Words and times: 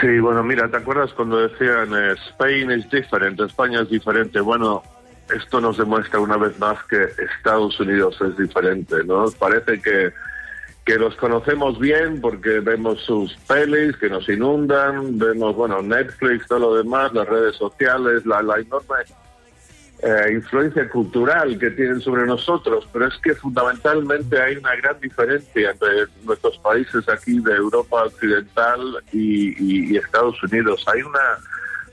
Sí, 0.00 0.18
bueno, 0.20 0.42
mira, 0.42 0.68
¿te 0.68 0.78
acuerdas 0.78 1.12
cuando 1.12 1.36
decían 1.36 1.92
eh, 1.94 2.14
Spain 2.30 2.70
is 2.70 2.88
different, 2.90 3.40
España 3.40 3.82
es 3.82 3.90
diferente? 3.90 4.40
Bueno, 4.40 4.82
esto 5.34 5.60
nos 5.60 5.76
demuestra 5.76 6.20
una 6.20 6.36
vez 6.36 6.58
más 6.58 6.82
que 6.84 7.04
Estados 7.36 7.78
Unidos 7.78 8.16
es 8.20 8.36
diferente, 8.36 8.96
¿no? 9.04 9.26
Parece 9.38 9.80
que, 9.80 10.12
que 10.90 10.98
los 10.98 11.14
conocemos 11.14 11.78
bien 11.78 12.20
porque 12.20 12.58
vemos 12.58 13.00
sus 13.02 13.32
pelis 13.46 13.96
que 13.96 14.08
nos 14.10 14.28
inundan, 14.28 15.16
vemos, 15.18 15.54
bueno, 15.54 15.80
Netflix, 15.82 16.48
todo 16.48 16.58
lo 16.58 16.74
demás, 16.74 17.12
las 17.12 17.28
redes 17.28 17.54
sociales, 17.54 18.26
la, 18.26 18.42
la 18.42 18.58
enorme 18.58 18.96
eh, 20.02 20.32
influencia 20.32 20.88
cultural 20.88 21.56
que 21.60 21.70
tienen 21.70 22.00
sobre 22.00 22.26
nosotros, 22.26 22.88
pero 22.92 23.06
es 23.06 23.14
que 23.22 23.34
fundamentalmente 23.36 24.40
hay 24.42 24.56
una 24.56 24.74
gran 24.76 24.98
diferencia 24.98 25.70
entre 25.70 26.06
nuestros 26.24 26.58
países 26.58 27.08
aquí 27.08 27.38
de 27.38 27.52
Europa 27.54 28.02
Occidental 28.06 28.80
y, 29.12 29.50
y- 29.62 29.92
y 29.92 29.96
Estados 29.96 30.42
Unidos. 30.42 30.84
Hay 30.92 31.02
una 31.02 31.20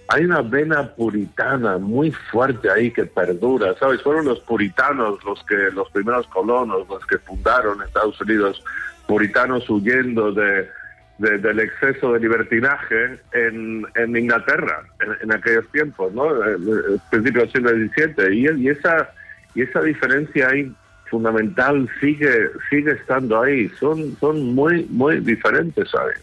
hay 0.09 0.25
una 0.25 0.41
vena 0.41 0.87
puritana 0.95 1.77
muy 1.77 2.11
fuerte 2.11 2.69
ahí 2.71 2.91
que 2.91 3.05
perdura, 3.05 3.75
¿sabes? 3.79 4.01
Fueron 4.01 4.25
los 4.25 4.39
puritanos 4.39 5.23
los 5.25 5.43
que 5.43 5.55
los 5.73 5.89
primeros 5.91 6.25
colonos, 6.27 6.87
los 6.87 7.05
que 7.05 7.17
fundaron 7.19 7.81
Estados 7.83 8.19
Unidos, 8.21 8.63
puritanos 9.07 9.69
huyendo 9.69 10.31
de, 10.31 10.69
de- 11.17 11.37
del 11.39 11.59
exceso 11.59 12.13
de 12.13 12.19
libertinaje 12.19 13.19
en, 13.33 13.85
en 13.95 14.15
Inglaterra 14.15 14.83
en, 15.01 15.29
en 15.29 15.31
aquellos 15.37 15.67
tiempos, 15.71 16.13
¿no? 16.13 16.31
El, 16.43 16.99
principio 17.09 17.41
del 17.41 17.51
siglo 17.51 17.69
XVII. 17.71 18.33
Y, 18.35 18.61
y 18.63 18.69
esa 18.69 19.09
y 19.55 19.61
esa 19.63 19.81
diferencia 19.81 20.47
ahí 20.49 20.71
fundamental 21.09 21.89
sigue 21.99 22.49
sigue 22.69 22.91
estando 22.91 23.41
ahí. 23.41 23.69
Son 23.79 24.15
son 24.19 24.53
muy 24.55 24.85
muy 24.89 25.19
diferentes, 25.19 25.89
¿sabes? 25.89 26.21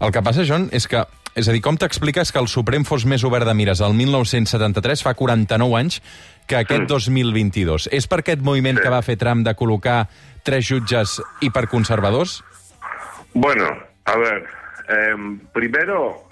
El 0.00 0.10
que 0.12 0.22
passa, 0.22 0.42
John, 0.48 0.70
és 0.72 0.86
que... 0.88 0.96
És 1.38 1.48
a 1.48 1.52
dir, 1.54 1.60
com 1.62 1.76
t'expliques 1.78 2.32
que 2.34 2.40
el 2.42 2.48
Suprem 2.50 2.84
fos 2.84 3.04
més 3.06 3.22
obert 3.24 3.46
de 3.46 3.54
mires 3.54 3.80
el 3.80 3.94
1973, 3.94 5.02
fa 5.06 5.14
49 5.14 5.76
anys, 5.78 6.00
que 6.50 6.56
aquest 6.58 6.88
2022? 6.90 7.88
És 7.94 8.08
per 8.10 8.18
aquest 8.24 8.42
moviment 8.42 8.76
Sí. 8.76 8.82
que 8.82 8.90
va 8.90 9.02
fer 9.02 9.16
Trump 9.16 9.44
de 9.46 9.54
col·locar 9.54 10.08
tres 10.42 10.66
jutges 10.66 11.20
hiperconservadors? 11.40 12.42
Bueno, 13.32 13.68
a 14.04 14.16
ver, 14.18 14.44
em, 14.88 15.38
primero, 15.54 16.24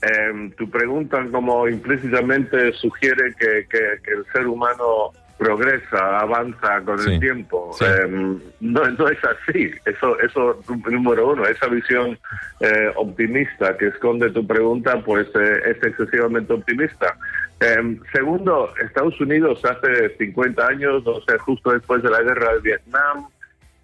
em, 0.00 0.50
tu 0.52 0.70
pregunta 0.70 1.22
como 1.30 1.68
implícitamente 1.68 2.72
sugiere 2.72 3.34
que, 3.38 3.66
que- 3.68 4.00
que 4.02 4.12
el 4.14 4.24
ser 4.32 4.46
humano 4.46 5.12
progresa, 5.38 6.18
avanza 6.18 6.80
con 6.84 6.98
Sí, 6.98 7.14
el 7.14 7.20
tiempo. 7.20 7.70
sí. 7.78 7.84
Em, 7.84 8.40
no, 8.60 8.84
no 8.90 9.08
es 9.08 9.18
así. 9.24 9.70
Eso, 9.84 10.18
eso 10.20 10.60
número 10.90 11.30
uno, 11.30 11.46
esa 11.46 11.68
visión 11.68 12.18
eh, 12.60 12.92
optimista 12.96 13.76
que 13.76 13.86
esconde 13.86 14.30
tu 14.30 14.46
pregunta, 14.46 15.00
pues 15.04 15.28
eh, 15.34 15.60
es 15.66 15.82
excesivamente 15.82 16.52
optimista. 16.52 17.16
Em, 17.60 18.00
segundo, 18.12 18.72
Estados 18.84 19.20
Unidos 19.20 19.64
hace 19.64 20.16
50 20.16 20.66
años, 20.66 21.06
o 21.06 21.20
sea, 21.22 21.38
justo 21.38 21.72
después 21.72 22.02
de 22.02 22.10
la 22.10 22.22
guerra 22.22 22.54
de 22.54 22.60
Vietnam, 22.60 23.28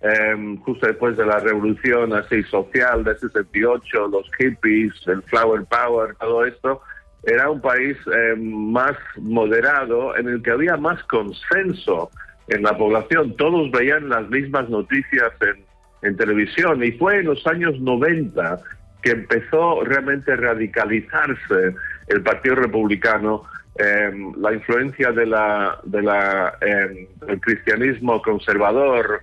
eh, 0.02 0.58
justo 0.64 0.86
después 0.86 1.16
de 1.16 1.24
la 1.24 1.38
revolución 1.38 2.12
así 2.12 2.42
social 2.44 3.02
de 3.04 3.16
68, 3.16 4.08
los 4.08 4.28
hippies, 4.38 4.92
el 5.06 5.22
flower 5.22 5.64
power, 5.64 6.14
todo 6.16 6.44
esto, 6.44 6.82
era 7.26 7.50
un 7.50 7.60
país 7.60 7.96
eh, 8.06 8.34
más 8.36 8.96
moderado 9.16 10.16
en 10.16 10.28
el 10.28 10.42
que 10.42 10.50
había 10.50 10.76
más 10.76 11.02
consenso 11.04 12.10
en 12.48 12.62
la 12.62 12.76
población. 12.76 13.34
Todos 13.36 13.70
veían 13.70 14.08
las 14.08 14.28
mismas 14.28 14.68
noticias 14.68 15.32
en, 15.40 15.64
en 16.02 16.16
televisión 16.16 16.82
y 16.84 16.92
fue 16.92 17.20
en 17.20 17.26
los 17.26 17.46
años 17.46 17.80
90 17.80 18.60
que 19.02 19.10
empezó 19.10 19.84
realmente 19.84 20.32
a 20.32 20.36
radicalizarse 20.36 21.74
el 22.08 22.22
Partido 22.22 22.56
Republicano 22.56 23.44
eh, 23.76 24.12
la 24.36 24.52
influencia 24.52 25.10
de 25.10 25.26
la, 25.26 25.78
de 25.84 26.02
la, 26.02 26.56
eh, 26.60 27.08
del 27.26 27.40
cristianismo 27.40 28.22
conservador 28.22 29.22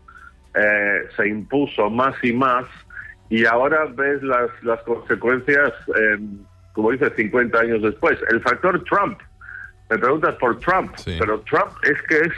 eh, 0.54 1.08
se 1.16 1.28
impuso 1.30 1.90
más 1.90 2.16
y 2.22 2.34
más 2.34 2.66
y 3.30 3.46
ahora 3.46 3.86
ves 3.86 4.22
las, 4.22 4.50
las 4.62 4.82
consecuencias, 4.82 5.72
eh, 5.96 6.20
como 6.74 6.92
dice, 6.92 7.10
50 7.16 7.60
años 7.60 7.82
después. 7.82 8.18
El 8.30 8.42
factor 8.42 8.84
Trump, 8.86 9.20
me 9.90 9.98
preguntas 9.98 10.36
por 10.36 10.60
Trump, 10.60 10.94
Sí. 10.98 11.18
pero 11.20 11.40
Trump 11.42 11.72
es 11.84 12.02
que 12.04 12.18
es, 12.20 12.34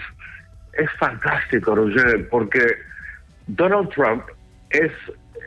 es 0.74 0.92
fantástico, 1.00 1.76
Roger, 1.76 2.28
porque 2.30 2.66
Donald 3.48 3.90
Trump 3.90 4.24
es 4.72 4.92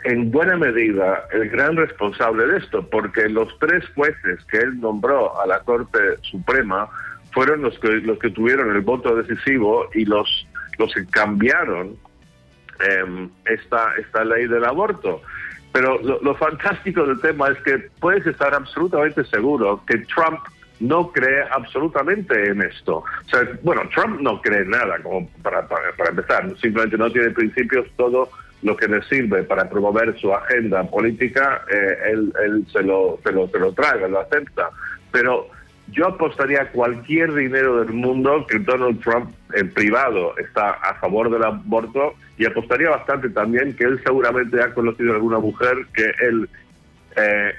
en 0.05 0.31
buena 0.31 0.57
medida 0.57 1.25
el 1.33 1.49
gran 1.51 1.77
responsable 1.77 2.47
de 2.47 2.59
esto, 2.59 2.89
porque 2.89 3.29
los 3.29 3.49
tres 3.59 3.85
jueces 3.95 4.45
que 4.51 4.59
él 4.59 4.81
nombró 4.81 5.41
a 5.41 5.47
la 5.47 5.61
Corte 5.61 5.99
Suprema 6.23 6.89
fueron 7.33 7.63
los 7.63 7.77
que, 7.81 7.89
los 7.89 8.19
que 8.19 8.31
tuvieron 8.31 8.75
el 8.75 8.83
voto 8.83 9.17
decisivo 9.17 9.89
y 9.95 10.05
los, 10.05 10.47
los 10.79 10.93
que 10.95 11.05
cambiaron 11.07 11.97
eh, 12.89 13.29
esta, 13.47 13.95
esta 13.97 14.25
ley 14.25 14.47
del 14.47 14.65
aborto. 14.65 15.23
Pero 15.77 16.01
lo, 16.01 16.19
lo 16.23 16.35
fantástico 16.37 17.05
del 17.05 17.21
tema 17.21 17.49
es 17.49 17.59
que 17.59 17.91
puedes 18.01 18.27
estar 18.27 18.55
absolutamente 18.55 19.23
seguro 19.27 19.83
que 19.87 19.99
Trump 20.07 20.41
no 20.81 21.13
cree 21.13 21.43
absolutamente 21.51 22.49
en 22.49 22.63
esto. 22.63 23.01
O 23.01 23.29
sea, 23.29 23.47
bueno, 23.63 23.83
Trump 23.95 24.19
no 24.23 24.41
cree 24.41 24.63
en 24.63 24.71
nada, 24.71 24.99
como 25.03 25.29
para, 25.43 25.69
para, 25.69 25.93
para 25.93 26.11
empezar. 26.11 26.49
Simplemente 26.63 26.97
no 26.97 27.13
tiene 27.13 27.31
principios. 27.31 27.87
Todo 27.99 28.31
lo 28.63 28.75
que 28.75 28.89
le 28.89 29.03
sirve 29.03 29.43
para 29.43 29.69
promover 29.69 30.19
su 30.19 30.33
agenda 30.33 30.83
política, 30.85 31.63
eh, 31.71 32.11
él, 32.11 32.33
él 32.43 32.67
se, 32.73 32.83
lo, 32.83 33.19
se, 33.23 33.33
lo, 33.33 33.47
se 33.49 33.59
lo 33.59 33.71
traga, 33.75 34.09
lo 34.09 34.21
acepta. 34.21 34.71
Pero 35.13 35.51
yo 35.89 36.09
apostaría 36.09 36.69
cualquier 36.71 37.33
dinero 37.35 37.79
del 37.85 37.95
mundo 37.95 38.47
que 38.49 38.59
Donald 38.59 39.01
Trump 39.01 39.31
en 39.55 39.73
privado 39.73 40.37
está 40.39 40.71
a 40.73 40.95
favor 40.95 41.31
del 41.31 41.45
aborto 41.45 42.15
y 42.39 42.45
apostaría 42.45 42.91
bastante 42.91 43.31
también 43.31 43.75
que 43.77 43.85
él 43.85 44.01
seguramente 44.05 44.61
ha 44.61 44.75
conocido 44.75 45.13
a 45.13 45.17
alguna 45.17 45.39
mujer 45.39 45.77
que 45.95 46.05
él 46.27 46.49
eh, 47.17 47.53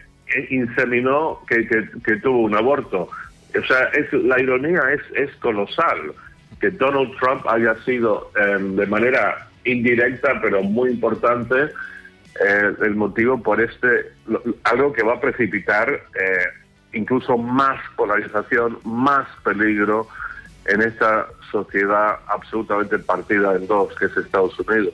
inseminó 0.50 1.40
que, 1.48 1.68
que, 2.04 2.16
tuvo 2.18 2.42
un 2.42 2.56
aborto. 2.56 3.10
O 3.58 3.66
sea, 3.66 3.86
es, 3.94 4.12
la 4.14 4.40
ironía 4.42 4.82
es, 4.94 5.02
es 5.30 5.36
colosal 5.38 6.14
que 6.60 6.70
Donald 6.72 7.16
Trump 7.20 7.46
haya 7.48 7.76
sido 7.86 8.32
eh, 8.40 8.58
de 8.62 8.86
manera 8.88 9.48
indirecta 9.64 10.40
pero 10.42 10.62
muy 10.64 10.92
importante 10.92 11.56
eh, 11.56 12.72
el 12.84 12.96
motivo 12.96 13.42
por 13.42 13.62
este 13.62 13.88
lo- 14.28 14.44
algo 14.64 14.92
que 14.94 15.04
va 15.04 15.14
a 15.16 15.22
precipitar 15.22 15.90
eh, 15.90 16.38
incluso 16.98 17.38
más 17.38 17.80
polarización, 17.96 18.80
más 18.84 19.28
peligro 19.44 20.08
en 20.68 20.82
esta 20.82 21.28
sociedad 21.52 22.20
absolutamente 22.28 23.00
partida 23.00 23.56
en 23.56 23.68
dos, 23.68 23.94
que 23.96 24.06
es 24.06 24.18
Estados 24.18 24.60
Unidos. 24.60 24.94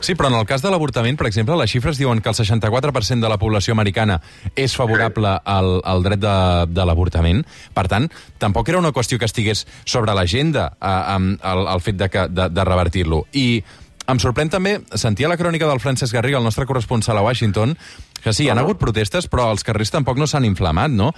Sí, 0.00 0.14
però 0.14 0.28
en 0.28 0.34
el 0.34 0.46
cas 0.46 0.62
de 0.62 0.72
l'avortament, 0.72 1.16
per 1.16 1.28
exemple, 1.30 1.56
les 1.56 1.70
xifres 1.70 2.00
diuen 2.00 2.20
que 2.20 2.28
el 2.28 2.34
64% 2.34 3.22
de 3.22 3.30
la 3.30 3.38
població 3.38 3.76
americana 3.76 4.18
és 4.56 4.74
favorable 4.74 5.36
al, 5.44 5.78
al 5.84 6.02
dret 6.02 6.20
de, 6.20 6.34
de 6.68 6.84
l'avortament. 6.84 7.44
Per 7.74 7.86
tant, 7.88 8.10
tampoc 8.42 8.68
era 8.68 8.82
una 8.82 8.92
qüestió 8.92 9.20
que 9.22 9.30
estigués 9.30 9.64
sobre 9.84 10.14
l'agenda 10.18 10.72
el, 10.82 11.38
el 11.62 11.80
fet 11.80 11.96
de, 12.00 12.10
que, 12.10 12.26
de, 12.28 12.50
de 12.50 12.66
revertir-lo. 12.66 13.24
I 13.32 13.62
em 14.10 14.20
sorprèn 14.20 14.50
també 14.52 14.76
sentir 15.00 15.24
a 15.24 15.32
la 15.32 15.38
crònica 15.40 15.68
del 15.70 15.80
Francesc 15.80 16.12
Garriga, 16.12 16.36
el 16.42 16.44
nostre 16.44 16.66
corresponsal 16.68 17.16
a 17.16 17.24
Washington, 17.24 17.78
Que 18.24 18.32
sí, 18.32 18.46
hi 18.46 18.50
ha 18.50 18.56
hagut 18.56 18.80
protestes, 18.80 19.28
però 19.28 19.50
els 19.52 19.64
carrers 19.66 19.92
tampoc 19.92 20.18
no 20.18 20.26
s'han 20.26 20.46
inflamat, 20.48 20.90
no? 20.90 21.12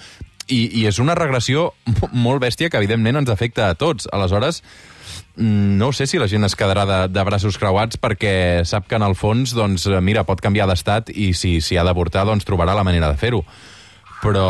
I, 0.47 0.61
I 0.83 0.85
és 0.91 1.01
una 1.03 1.15
regressió 1.19 1.71
molt 2.27 2.43
bèstia 2.43 2.71
que, 2.71 2.79
evidentment, 2.83 3.23
ens 3.23 3.33
afecta 3.33 3.71
a 3.71 3.79
tots. 3.79 4.11
Aleshores, 4.13 4.61
mm, 5.39 5.79
no 5.79 5.93
sé 5.95 6.07
si 6.11 6.19
la 6.19 6.29
gent 6.31 6.45
es 6.47 6.59
quedarà 6.59 6.85
de, 6.87 7.01
de 7.15 7.27
braços 7.27 7.59
creuats 7.63 7.99
perquè 8.03 8.67
sap 8.67 8.91
que, 8.91 8.99
en 8.99 9.07
el 9.07 9.17
fons, 9.19 9.55
doncs, 9.57 9.89
mira, 10.03 10.27
pot 10.27 10.43
canviar 10.43 10.69
d'estat 10.71 11.15
i 11.15 11.33
si 11.35 11.61
s'hi 11.63 11.79
ha 11.79 11.87
d'avortar, 11.87 12.27
doncs 12.27 12.47
trobarà 12.47 12.75
la 12.75 12.87
manera 12.87 13.11
de 13.11 13.21
fer-ho. 13.23 13.45
Però, 14.23 14.47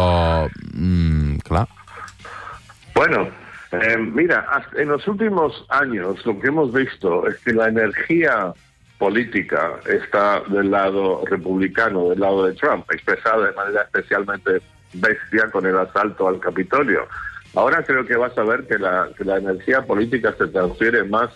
mm, 0.72 1.42
clar, 1.44 1.66
Bueno, 2.96 3.28
eh, 3.72 3.98
mira, 3.98 4.46
en 4.78 4.88
los 4.88 5.06
últimos 5.06 5.66
años 5.68 6.24
lo 6.24 6.40
que 6.40 6.48
hemos 6.48 6.72
visto 6.72 7.26
es 7.28 7.36
que 7.44 7.52
la 7.52 7.68
energía 7.68 8.54
política 8.98 9.74
está 9.86 10.40
del 10.48 10.70
lado 10.70 11.22
republicano, 11.26 12.08
del 12.10 12.20
lado 12.20 12.46
de 12.46 12.54
Trump, 12.54 12.90
expresada 12.90 13.46
de 13.46 13.52
manera 13.52 13.82
especialmente 13.82 14.62
bestia 14.94 15.50
con 15.50 15.66
el 15.66 15.76
asalto 15.76 16.28
al 16.28 16.40
Capitolio. 16.40 17.06
Ahora 17.54 17.82
creo 17.84 18.04
que 18.06 18.16
vas 18.16 18.36
a 18.38 18.42
ver 18.44 18.66
que 18.66 18.78
la, 18.78 19.08
energía 19.38 19.82
política 19.82 20.34
se 20.38 20.46
transfiere 20.48 21.04
más 21.04 21.30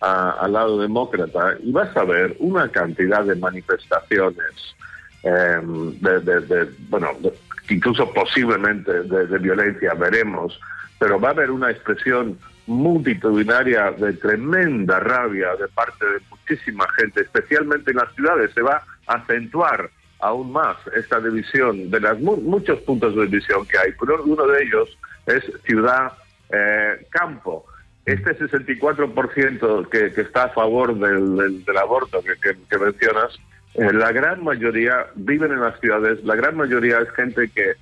a- 0.00 0.30
al 0.40 0.52
lado 0.52 0.78
demócrata 0.80 1.56
y 1.62 1.72
vas 1.72 1.94
a 1.96 2.04
ver 2.04 2.36
una 2.38 2.68
cantidad 2.70 3.24
de 3.24 3.34
manifestaciones, 3.36 4.74
eh, 5.22 5.58
de, 5.64 6.68
bueno, 6.88 7.08
de- 7.20 7.32
incluso 7.70 8.10
posiblemente 8.12 8.92
de 9.02 9.38
violencia, 9.38 9.94
veremos, 9.94 10.58
pero 10.98 11.18
va 11.20 11.28
a 11.28 11.32
haber 11.32 11.50
una 11.50 11.70
expresión 11.70 12.38
multitudinaria 12.68 13.90
de 13.92 14.12
tremenda 14.14 15.00
rabia 15.00 15.54
de 15.56 15.68
parte 15.68 16.04
de 16.04 16.18
muchísima 16.30 16.86
gente, 16.96 17.22
especialmente 17.22 17.90
en 17.90 17.96
las 17.98 18.12
ciudades. 18.14 18.52
Se 18.54 18.62
va 18.62 18.82
a 19.06 19.14
acentuar 19.14 19.90
aún 20.20 20.52
más 20.52 20.76
esta 20.96 21.20
división 21.20 21.90
de 21.90 22.00
las 22.00 22.18
mu- 22.20 22.36
muchos 22.36 22.78
puntos 22.80 23.14
de 23.16 23.26
división 23.26 23.66
que 23.66 23.78
hay. 23.78 23.92
Pero 23.98 24.22
uno 24.24 24.46
de 24.46 24.62
ellos 24.62 24.98
es 25.26 25.42
ciudad-campo. 25.64 27.64
este 28.06 28.36
64% 28.38 29.88
que, 29.90 30.20
está 30.20 30.44
a 30.44 30.48
favor 30.50 30.94
del, 30.98 31.76
aborto 31.76 32.22
que 32.22 32.78
mencionas, 32.78 33.36
eh, 33.74 33.92
la 33.92 34.12
gran 34.12 34.42
mayoría 34.42 35.06
viven 35.14 35.52
en 35.52 35.60
las 35.60 35.78
ciudades, 35.78 36.24
la 36.24 36.34
gran 36.34 36.56
mayoría 36.56 36.98
es 37.00 37.10
gente 37.10 37.48
que 37.54 37.74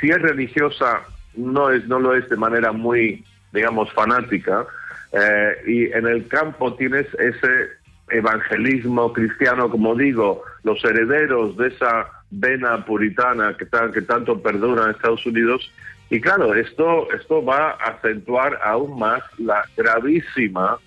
si 0.00 0.10
es 0.10 0.20
religiosa 0.20 1.00
no 1.34 1.70
es 1.70 1.86
no 1.88 1.98
lo 1.98 2.14
es 2.14 2.28
de 2.28 2.36
manera 2.36 2.70
muy 2.72 3.24
digamos 3.52 3.92
fanática 3.92 4.64
eh, 5.12 5.52
y 5.66 5.92
en 5.92 6.06
el 6.06 6.26
campo 6.28 6.74
tienes 6.74 7.06
ese 7.18 7.70
evangelismo 8.10 9.12
cristiano 9.12 9.70
como 9.70 9.94
digo 9.94 10.42
los 10.64 10.82
herederos 10.84 11.56
de 11.56 11.68
esa 11.68 12.08
vena 12.30 12.84
puritana 12.84 13.56
que, 13.56 13.66
tan- 13.66 13.92
que 13.92 14.02
tanto 14.02 14.40
perdura 14.42 14.84
en 14.84 14.90
Estados 14.90 15.24
Unidos. 15.26 15.70
Y 16.10 16.20
claro 16.20 16.54
esto 16.54 17.08
esto 17.12 17.44
va 17.44 17.70
a 17.72 17.90
acentuar 17.92 18.58
aún 18.64 18.98
más 18.98 19.22
la 19.38 19.64
gravísima 19.76 20.78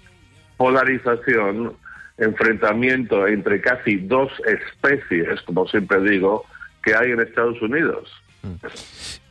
polarización 0.57 1.73
enfrentamiento 2.17 3.27
entre 3.27 3.59
casi 3.61 3.97
dos 3.97 4.31
especies 4.45 5.41
como 5.41 5.67
siempre 5.67 5.99
digo 6.01 6.45
que 6.81 6.95
hay 6.95 7.11
en 7.11 7.19
Estados 7.19 7.61
Unidos 7.61 8.09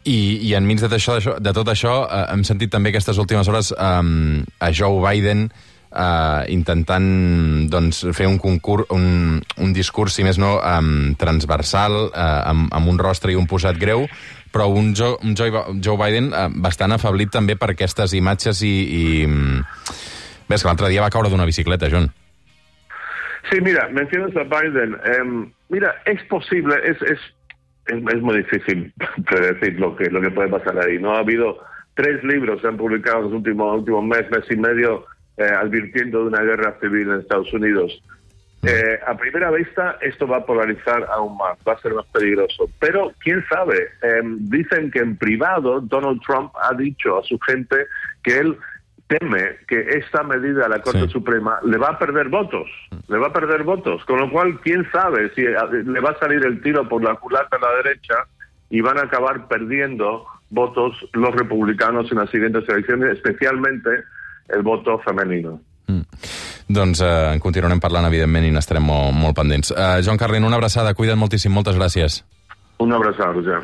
I, 0.04 0.16
i 0.48 0.54
enmig 0.58 0.80
de, 0.82 0.88
això, 0.92 1.14
d'això- 1.16 1.38
de 1.40 1.52
tot 1.56 1.68
això, 1.72 1.94
eh, 2.10 2.24
hem 2.34 2.42
sentit 2.44 2.70
també 2.72 2.90
aquestes 2.92 3.16
últimes 3.18 3.48
hores 3.48 3.72
um, 3.72 4.42
a 4.60 4.68
Joe 4.72 5.00
Biden 5.00 5.46
eh, 5.94 6.44
intentant 6.52 7.06
doncs, 7.72 8.04
fer 8.12 8.26
un 8.28 8.36
concurs, 8.42 8.84
un, 8.92 9.40
un 9.64 9.72
discurs, 9.72 10.12
si 10.18 10.24
més 10.26 10.36
no, 10.38 10.58
um, 10.60 11.14
transversal, 11.20 12.10
eh, 12.12 12.40
amb, 12.50 12.68
amb 12.74 12.88
un 12.92 12.98
rostre 13.00 13.32
i 13.32 13.38
un 13.38 13.46
posat 13.48 13.78
greu, 13.80 14.04
però 14.52 14.68
un, 14.70 14.92
Joe, 14.94 15.16
un 15.24 15.32
Joe, 15.38 15.50
Joe 15.82 15.96
Biden 15.98 16.32
eh, 16.34 16.48
bastant 16.62 16.92
afablit 16.94 17.32
també 17.32 17.56
per 17.56 17.72
aquestes 17.74 18.12
imatges 18.14 18.60
i... 18.62 18.74
i 19.00 19.04
Ves 20.44 20.60
que 20.60 20.68
l'altre 20.68 20.90
dia 20.92 21.00
va 21.00 21.08
caure 21.08 21.30
d'una 21.32 21.46
bicicleta, 21.48 21.88
John. 21.88 22.10
Sí, 23.48 23.62
mira, 23.64 23.86
mencionas 23.88 24.36
a 24.36 24.42
Biden. 24.44 24.92
em, 25.08 25.30
mira, 25.72 25.94
es 26.04 26.20
posible, 26.28 26.76
es, 26.84 27.00
es, 27.00 27.22
es, 27.86 28.14
es 28.14 28.22
muy 28.22 28.38
difícil 28.38 28.92
predecir 29.26 29.78
lo 29.78 29.96
que, 29.96 30.10
lo 30.10 30.20
que 30.20 30.30
puede 30.30 30.48
pasar 30.48 30.78
ahí. 30.78 30.98
No 30.98 31.14
ha 31.14 31.20
habido 31.20 31.58
tres 31.94 32.22
libros 32.24 32.60
que 32.60 32.68
han 32.68 32.76
publicado 32.76 33.18
en 33.18 33.24
los 33.24 33.32
últimos, 33.32 33.78
últimos 33.78 34.04
mes, 34.04 34.30
mes 34.30 34.44
y 34.50 34.56
medio, 34.56 35.06
eh, 35.36 35.44
advirtiendo 35.44 36.20
de 36.20 36.26
una 36.28 36.42
guerra 36.42 36.76
civil 36.80 37.10
en 37.10 37.20
Estados 37.20 37.52
Unidos. 37.52 38.02
Eh, 38.66 38.98
a 39.06 39.14
primera 39.14 39.50
vista, 39.50 39.98
esto 40.00 40.26
va 40.26 40.38
a 40.38 40.46
polarizar 40.46 41.06
aún 41.12 41.36
más, 41.36 41.58
va 41.68 41.74
a 41.74 41.80
ser 41.80 41.92
más 41.92 42.06
peligroso. 42.06 42.70
Pero, 42.80 43.12
quién 43.22 43.44
sabe, 43.46 43.90
Em, 44.04 44.38
dicen 44.50 44.90
que 44.90 44.98
en 44.98 45.16
privado 45.16 45.80
Donald 45.80 46.20
Trump 46.26 46.52
ha 46.60 46.74
dicho 46.74 47.18
a 47.18 47.22
su 47.24 47.38
gente 47.40 47.86
que 48.22 48.38
él 48.38 48.56
teme 49.06 49.56
que 49.68 49.80
esta 49.98 50.22
medida 50.22 50.64
de 50.64 50.68
la 50.68 50.80
Corte 50.80 51.06
Sí. 51.06 51.12
Suprema 51.12 51.58
le 51.64 51.76
va 51.78 51.88
a 51.88 51.98
perder 51.98 52.28
votos, 52.28 52.66
le 53.08 53.18
va 53.18 53.28
a 53.28 53.32
perder 53.32 53.62
votos, 53.62 54.04
con 54.04 54.18
lo 54.18 54.30
cual 54.30 54.60
quién 54.60 54.86
sabe 54.90 55.30
si 55.34 55.42
eh, 55.42 55.54
le 55.84 56.00
va 56.00 56.10
a 56.10 56.18
salir 56.18 56.44
el 56.44 56.60
tiro 56.62 56.88
por 56.88 57.02
la 57.02 57.14
culata 57.16 57.56
a 57.56 57.60
la 57.60 57.82
derecha 57.82 58.14
y 58.70 58.80
van 58.80 58.98
a 58.98 59.02
acabar 59.02 59.46
perdiendo 59.46 60.24
votos 60.50 60.94
los 61.12 61.34
republicanos 61.34 62.10
en 62.12 62.18
las 62.18 62.30
siguientes 62.30 62.68
elecciones, 62.68 63.16
especialmente 63.16 63.90
el 64.48 64.62
voto 64.62 64.98
femenino. 65.00 65.60
Doncs 66.66 67.00
eh, 67.04 67.32
en 67.34 67.40
continuarem 67.44 67.80
parlant, 67.80 68.06
evidentment, 68.08 68.46
i 68.48 68.52
n'estarem 68.54 68.86
molt, 68.88 69.12
molt 69.12 69.36
pendents. 69.36 69.68
Eh, 69.76 70.00
Joan 70.04 70.16
Carlin, 70.20 70.46
una 70.48 70.56
abraçada, 70.56 70.94
cuida't 70.96 71.20
moltíssim, 71.20 71.52
moltes 71.52 71.76
gràcies. 71.76 72.22
Un 72.80 72.92
abrazo, 72.96 73.26
Roger. 73.32 73.60